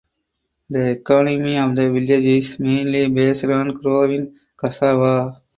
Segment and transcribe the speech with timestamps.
[0.71, 5.43] The economy of the village is mainly based on growing cassava.